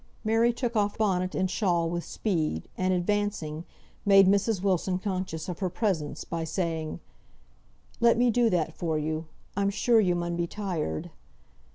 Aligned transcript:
Mary 0.23 0.51
took 0.51 0.75
off 0.75 0.97
bonnet 0.97 1.35
and 1.35 1.51
shawl 1.51 1.87
with 1.87 2.03
speed, 2.03 2.67
and 2.75 2.91
advancing, 2.91 3.65
made 4.03 4.25
Mrs. 4.27 4.59
Wilson 4.63 4.97
conscious 4.97 5.47
of 5.47 5.59
her 5.59 5.69
presence, 5.69 6.23
by 6.23 6.43
saying, 6.43 6.99
"Let 7.99 8.17
me 8.17 8.31
do 8.31 8.49
that 8.49 8.73
for 8.73 8.97
you. 8.97 9.27
I'm 9.55 9.69
sure 9.69 9.99
you 9.99 10.15
mun 10.15 10.35
be 10.35 10.47
tired." 10.47 11.11